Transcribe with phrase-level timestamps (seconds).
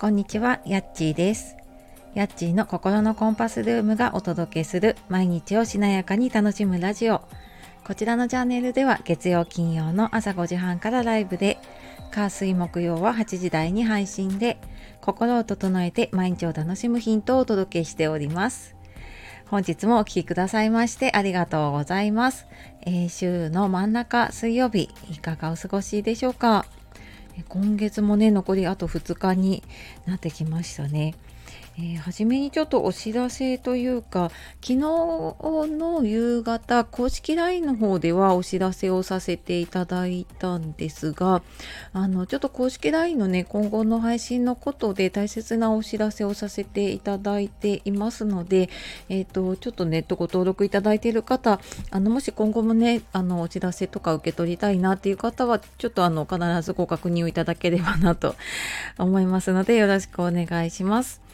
[0.00, 1.56] こんにちは、やっちーです。
[2.14, 7.22] やっちーの心のコンパスルームがお届けする毎日をしなやかに楽しむラジオ。
[7.84, 11.58] こちらのチャンネルでは月曜金曜の朝5時半からライブで、
[12.12, 14.58] 火水木曜は8時台に配信で、
[15.00, 18.76] 心を整えて毎日を楽しむヒントをお届けしております。
[19.48, 22.46] 本日もお聴きくださいましてありがとうございます。
[22.82, 26.66] えー、週の真ん中水曜日、いかがお過ごしでしょうか？
[27.48, 29.62] 今月もね、残りあと2日に
[30.06, 31.14] なってきましたね。
[31.80, 41.40] えー、初めにちょっとお知らせというか昨日の夕方公式 LINE の方ではお知らせをさせていただいたんですが
[41.92, 48.70] あのちょっと公式 LINE のね今後の配信のことで大切なお知らせをさせていただいていますので、
[49.08, 58.34] えーと、ちょっとネットご登録いただいている方あのもし今後もねあのお知らせとか受け取りたいなっていう方はちょっとあの必ずご確認をいただければなと
[58.98, 61.27] 思いますのでよろしくお願いします。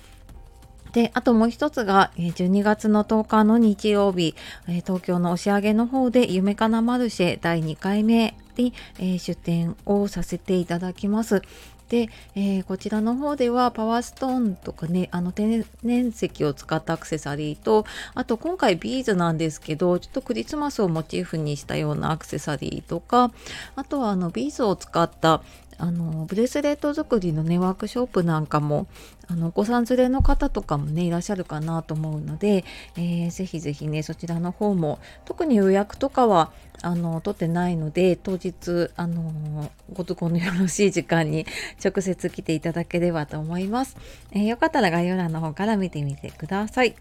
[0.95, 8.73] で、あともう一つが、12月の10日の日曜日、東京の押上の方で夢かなマルシェ第2回目に、
[9.19, 11.43] 出店をさせていただきます。
[11.89, 17.85] で、えー、こちらの方ではパワーストーンとかねあの天然石を使ったアクセサリーと
[18.15, 23.33] あと今回ビーズなんですけどちょっとクリスマスをモチーフにしたようなアクセサリーとか
[23.77, 25.43] あとはあのビーズを使った
[25.79, 28.87] あのブレスレット作りのねワークショップなんかも
[29.27, 32.65] あのお子さん連れの方とかもねいらっしゃるかなと思うので、
[32.97, 41.47] えー、ぜひぜひねそちらの方も特に予約とかはあの取ってないので当日あのご都合のよろしい時間に
[41.83, 43.97] 直接来ていただければと思います、
[44.33, 46.95] えー、よかったら概要欄の方から見てみてください。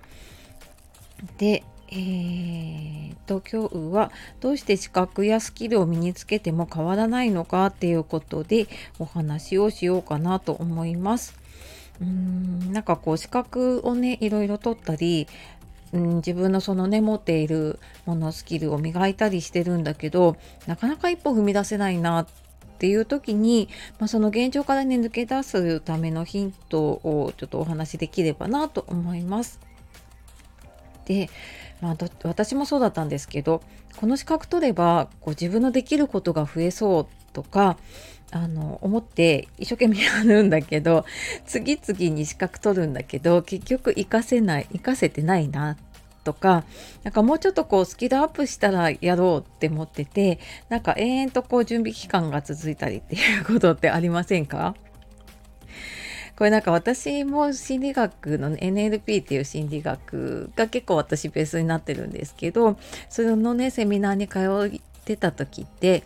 [1.38, 1.64] で
[1.96, 11.38] えー、東京都はどうして資格やスキルを身につけても変わらないのかっていうことでお話をしようかなと思います。
[12.02, 15.28] うーんなんかこう資格をねいろいろ取ったり
[15.94, 22.28] うん、自分のそのね持っているものスキルを磨いたりしてるんだけどなかなか一歩踏み出せないなっ
[22.80, 29.60] ていう時に、まあ、その現状からね抜け出すためのヒントをちょっとお話しできればなと思います。
[31.06, 31.30] で
[31.84, 33.62] まあ、私もそうだったんですけど
[33.98, 37.78] この資格取ればこう自分のできることが増えそうとか
[38.32, 41.04] あの思って一生懸命やるんだけど
[41.46, 45.76] 次々に資格取るんだけど結局活かせない活かせてないな
[46.24, 46.64] とか
[47.04, 50.40] なんかもうちょっとこうスキルアップしたらやろうって思ってて
[50.70, 54.74] なんか延々とこう準備期間が続いたりっていうことってありませんか？
[56.36, 62.78] これなんか私も心理学の、NLP っていう心理学が結構私ベースになってるんですけど
[63.10, 66.04] そのねセミナーに通ってた時って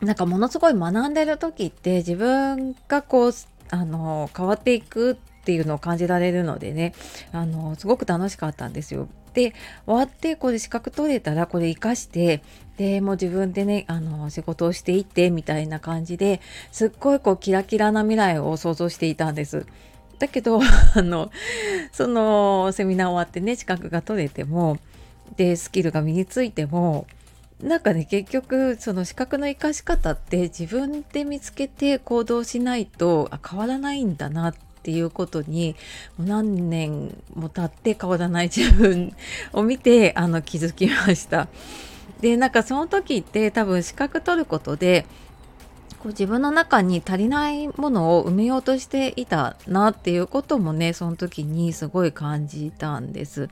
[0.00, 3.32] なんかものすごい学んでる時って自分がこう
[3.70, 6.92] あの変わっていくっていうのを感じられるのでね
[7.32, 9.08] あのすごく楽しかったんですよ。
[9.32, 9.54] で
[9.86, 12.42] 終わってこれ資格取れたらこれ活かして
[12.76, 19.66] でもう自分でねあの仕事をしていってみたいな感じですっごいこうキラキラな未来を想像していたんです。
[20.18, 20.60] だけど
[20.94, 21.30] あの
[21.90, 24.78] そのセミナー終わってね資格が取れても
[25.36, 27.06] でスキルが身についても
[27.60, 35.76] なんかね結局その資格の生かし方って自分で見つけて行動しないと変わらないんだなっっていうことに
[36.18, 39.14] もう何年も経って変わらない自分
[39.52, 41.46] を見て あの気づきました。
[42.20, 45.06] でなんかその時って多分資格取ることで
[45.98, 53.48] こう自分の中に足りないものを埋めようとしていたなっていうこともねその時にすごい感じたんです。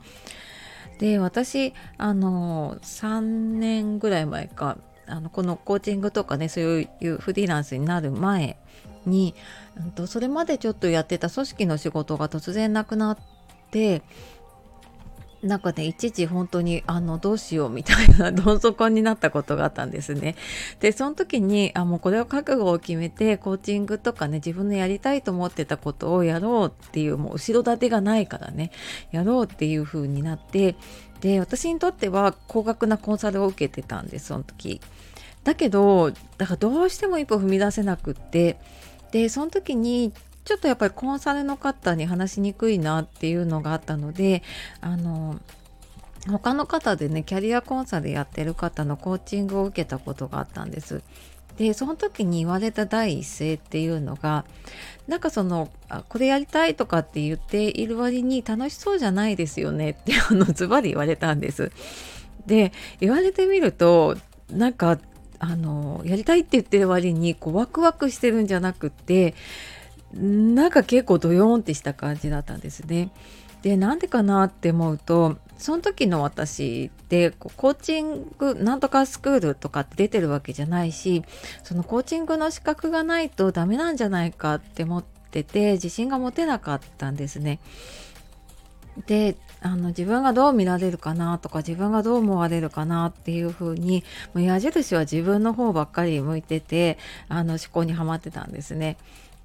[0.99, 4.77] で私あの3年ぐらい前か
[5.07, 8.57] あのこのコーチングとかねそういうフリーランスになる前
[9.05, 9.35] に、
[9.77, 13.17] うんと、それまでちょっとやってた組織の仕事が突然なくなっ
[13.71, 14.01] て
[15.43, 20.35] なんかね一時本当にあのどうしようみたいな どん底になったことがあったんですね。
[20.79, 28.71] でその時にあもうこれを覚悟を決めてコーチングとかね自分のやりたいと思ってたことをやろうっていうもう後ろ盾がないからね
[29.11, 30.75] やろうっていう風になって
[31.21, 34.79] で私にとっては高額なコンサルを受けてたんですその時。
[35.43, 38.59] だけどだからどうしても一歩踏み出せなくって
[39.11, 40.13] でその時に
[40.43, 44.43] ちょっとやっぱりコンサルの方に話しにくいなっていうのがあったので
[44.79, 45.39] あの
[46.27, 51.01] 他の方でねキャリアコンサルやってる方のコーチングを受けたことがあったんです。
[51.57, 54.45] でその時に言われた第一声っていうのが
[55.07, 61.71] なんかそのあこれやりたいとかって言っている割に楽しそうじゃないですよねって あのズバリ言われたんです。
[62.45, 64.17] で言われてみると
[64.49, 64.97] なんか
[65.43, 69.33] あのやりたいって言ってる割にこうワクワクしてるんじゃなくて
[70.13, 73.11] なんか結構ドヨーンってした感じだったんですね。
[73.63, 81.23] でなんでかなって思うとその時の私ってコーチングなんとかスクールとかって出てるわけじゃないし
[81.63, 87.59] そのコーチングの資格がないとダメなんじゃないかって思ってて自信が持てなかったんですね。
[89.07, 94.03] であの自分がどう見られるかなとか自分がどう思われるかなっていう風に
[94.33, 96.97] もう矢印は自分の方ばっかり向いてて
[97.29, 98.97] あの思考にはまってたんですね。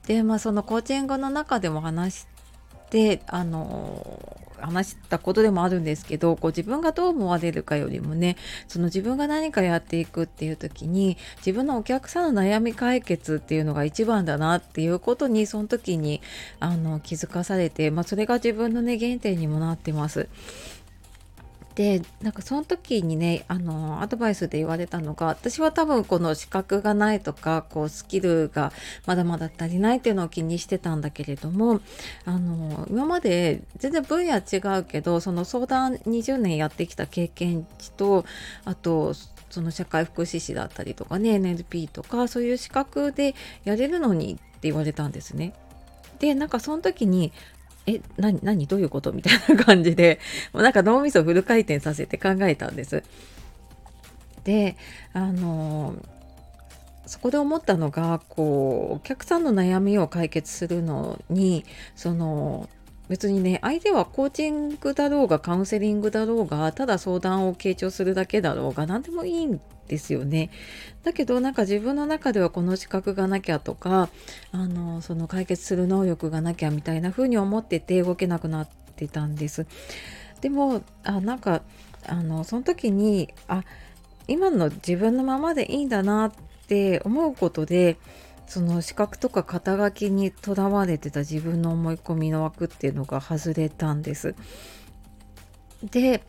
[0.06, 2.26] でまあそのコーチングの中でも話し
[2.90, 8.36] であの話したことでもあるんですけどこう自分がどう思われるかよりもね
[8.68, 16.20] その自分が何かやっていくっていう時に自分のお客さんの悩み解決っていうのが一番だなっていうことにその時に
[16.60, 20.28] あの気づかされて、まあ、それが自分のね原点にもなってます。
[21.76, 28.73] でなんかその時にねあのアドバイスで言われたのが私は多分この資格がないとかこうスキルが
[29.05, 31.82] まだまだ足りないっていうのを気にしてたんだけれども
[32.25, 38.25] あの今まで全然分野違うけどその相談20年やってきた経験値と
[38.64, 39.12] あと
[39.50, 43.34] その社会福祉士だったりとかね NLP とかそういう資格で
[43.64, 45.52] やれるのにって言われたんですね。
[46.20, 47.32] でなんかその時に
[47.86, 49.12] え、何、何、どういうこと？
[49.12, 50.20] みたいな感じで、
[50.52, 53.02] もうなんか脳みそフル回転させて考えたんです。
[54.44, 54.76] で、
[55.12, 55.94] あの
[57.06, 62.68] そこで思ったのがこうお客さんの悩みを解決するのにその
[63.08, 70.50] 別にね相手はコーチングだろうがカウンセリングだろうがただ相談を傾聴するだけだろうが何でもいいんですよね。
[71.04, 74.08] だけどなんか自分の中ではこの資格がなきゃとか
[74.52, 79.66] あのその解決する能力がなきゃみたいな風に思ってて動けなくなってたんです。
[80.40, 81.62] でもあなんか
[82.06, 83.64] あのその時にあ
[84.28, 86.32] 今の自分のままでいいんだなっ
[86.66, 87.96] て思うことで
[88.46, 94.34] その資格とか肩書きにとらわれてた自分の思い込みの枠っていうのが外れたんです。
[95.82, 96.22] で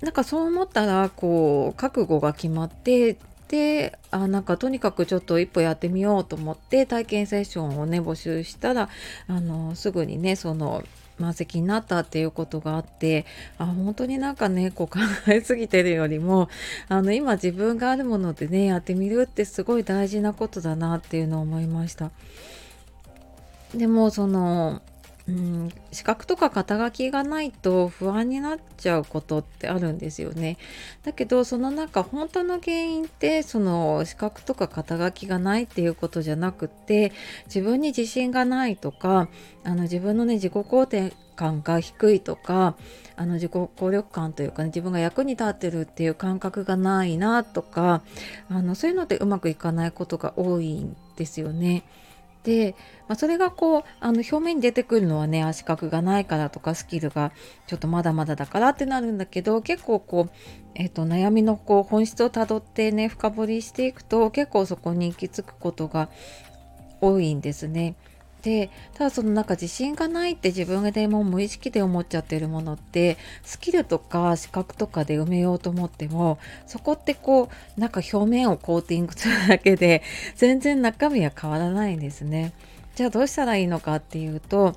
[0.00, 3.16] なんかそう思ったらこう覚悟が決まって
[3.48, 8.88] であなんかとにかくちょっと一歩やってみようと思って体験セッションをね募集したら
[9.28, 10.82] あのすぐにねその
[11.18, 13.24] 満席になったっていうことがあって
[13.58, 14.98] あ本当になんかねこう考
[15.28, 16.48] えすぎてるよりも
[16.88, 22.10] あの今自分があるものでねやってみるってすごい大事なことだなっていうのを思いました。
[23.74, 24.82] でもその
[25.28, 30.56] うん、資格とか肩書きがないと不安になっちゃうことってあるんですよね。
[31.02, 37.12] だけどその中本当の原因ってその資格とか肩書きがないっていうことじゃなくて
[37.46, 39.28] 自分に自信がないとか
[39.64, 42.76] あの自分のね自己肯定感が低いとか
[43.16, 48.02] あの自己効力感というかね自分が役に立ってるっていう感覚がないなとか
[48.48, 51.82] あのそういうのでうまくいかないことが多いんですよね。
[52.46, 52.76] で、
[53.08, 57.32] まあ、それがこうあの表面に出てくるのはね足角がないからとかスキルが
[57.66, 60.30] ちょっとまだまだだからってなるんだけど結構こう、
[60.76, 66.08] えーと、悩みのこう本質をたどってね深掘りしていくと結構そこに行き着くことが
[67.00, 67.96] 多いんですね。
[68.46, 76.38] でただそのなんか自信がないって自分でも無意識で思っちゃってるものってスキルとか資格とかで埋めようと思っても
[76.68, 80.04] そこってこうなんか表面をコーティングするだけで
[80.36, 82.52] 全然中身は変わらないんですね。
[82.94, 84.76] じゃあどうしたらいいのかっていうと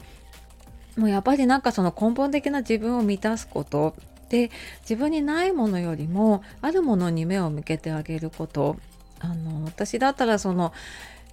[0.98, 3.94] もうやっぱりなんかその根本的な自分を満たすこと
[4.30, 4.50] で
[4.82, 8.78] 自分にないものよりもあるものに目を向けてあげること
[9.20, 10.74] あの私だったらその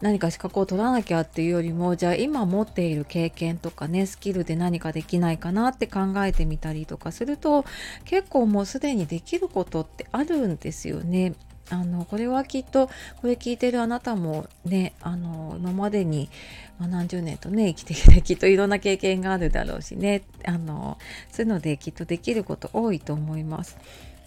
[0.00, 7.64] 何か資格を取らなきゃっていうよりもじゃあ今持っている経験とかねスキルで何かできないかなって考えてみたりとかすると
[8.04, 11.34] 結構もうすでにできることってあるんですよね。
[11.68, 12.88] あのこれはきっと
[13.20, 16.30] これ聞いてるあなたもねあの今までに、
[16.78, 20.96] ま、何十年とね生きてきてきっと いろんな経験があるだろうしねあの
[21.32, 23.76] そういうのできっとできること多いと思います。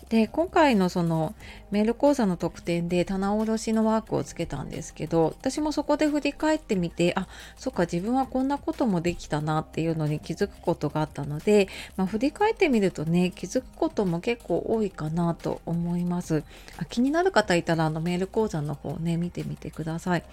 [0.10, 1.36] で今回のその
[1.70, 16.44] メール講座の特典で棚卸しのワークをつけたんですけど私もそこで振り返ってみてあそっか自分はこんなこともできたなっていうのに気づくことがあったので、まあ、振り返ってみるとね気づくことも結構多いかなと思います。
[16.78, 20.24] あ気になる方いたらあのメール講座の方ね見てみてください。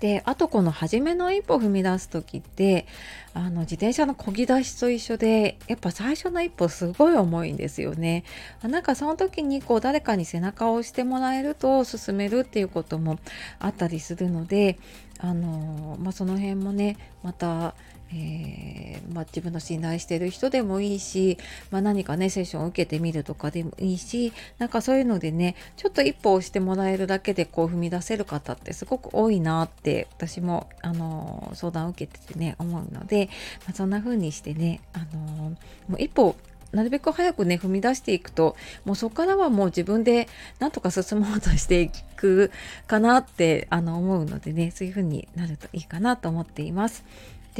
[0.00, 2.86] であとこの初めの一歩踏み出す時って
[3.34, 8.24] あの自転車の漕ぎ出しと一緒でやっぱ最初の一歩すごい重いんですよね。
[8.62, 13.18] なんかその時にこう誰かに背中を押してもらえると進めるっていうことも
[13.58, 14.78] あったりするので
[15.18, 17.74] あの、まあ、その辺もねまた
[18.12, 21.38] えー、まあ、自分の信頼してる人でもいいし、
[21.70, 33.28] まあ、何かねセッションを受けてみるとかでもいいしなんかそういうのでねちょっと一歩押してもらえるだけでこう踏み出せる方ってすごく多いなって私も、あの相談を受けててね思うので、
[33.66, 35.50] まあ、そんな風にしてね、あの
[35.88, 36.36] もう一歩
[36.72, 42.50] なるべく早くね踏み出していくともうそこからはもう自分でなんとか進もうとしていく
[42.86, 47.04] かなってあの思うのでねそういう風になるといいかなと思っています。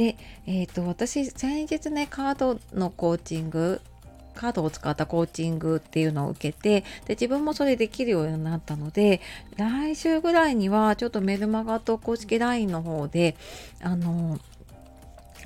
[0.01, 0.15] で、
[0.47, 3.81] えーと、私先日ねカードのコーチング
[4.33, 9.21] カードを使ったコーチングっていうのを受けてで自分もそれできるようになったので
[9.57, 13.35] 来週ぐらいにはちょっとメルマガと公式 LINE の方で
[13.83, 14.39] あの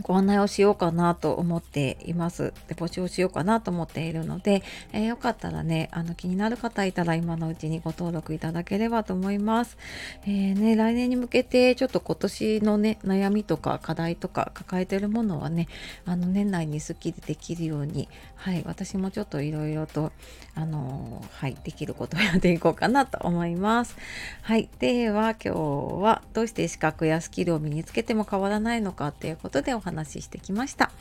[0.02, 2.54] ご案内をしようかなと思っています。
[2.68, 9.78] で募集をしようかなと思っているので、えー、よかったらね、あの気になる方いたら今のうちにご登録いただければと思います。
[10.26, 15.68] えー、ね、来年に向けてちょっと今年のね、悩みとか課題とか抱えてるものはね、
[16.06, 20.12] あの年内にスッキリできるように、はい、私もちょっといろいろと、
[20.56, 23.96] あのー、はい、できることをやっていこうかなと思います。
[24.42, 25.60] はい、では今日
[26.02, 30.92] はどうして資格やスキルを身につけても変わらないのかっていうことでお話ししてきました、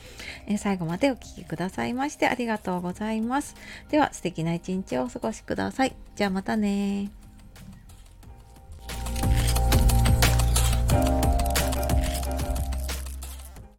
[0.47, 3.55] え最後までお聴きくださいましてありがとうございます。
[3.89, 5.95] では素敵な一日をお過ごしください。
[6.15, 7.11] じゃあまたね